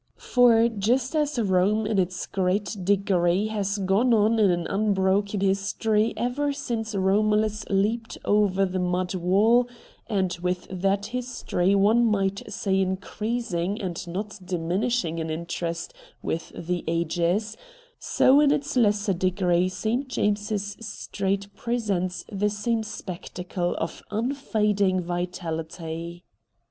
For 0.17 0.67
just 0.67 1.15
as 1.15 1.37
Rome 1.39 1.85
in 1.85 1.99
its 1.99 2.25
great 2.25 2.75
degree 2.83 3.49
has 3.49 3.77
gone 3.77 4.15
on 4.15 4.39
in 4.39 4.49
an 4.49 4.65
unbroken 4.65 5.41
history 5.41 6.15
ever 6.17 6.51
since 6.53 6.95
Romulus 6.95 7.63
leaped 7.69 8.17
over 8.25 8.65
the 8.65 8.79
mud 8.79 9.13
wall, 9.13 9.67
and 10.07 10.35
with 10.41 10.65
that 10.71 11.05
history 11.13 11.75
one 11.75 12.03
might 12.03 12.51
say 12.51 12.81
increasing 12.81 13.79
and 13.79 14.07
not 14.07 14.39
diminishing 14.43 15.19
in 15.19 15.29
interest 15.29 15.93
with 16.23 16.51
the 16.55 16.83
ages, 16.87 17.55
so 17.99 18.39
in 18.39 18.51
its 18.51 18.75
lesser 18.75 19.13
degree 19.13 19.69
St. 19.69 20.07
James's 20.07 20.77
Street 20.81 21.47
presents 21.55 22.25
the 22.31 22.49
same 22.49 22.81
spectacle 22.81 23.75
of 23.75 24.01
unfading 24.09 24.99
vitahty. 25.03 26.23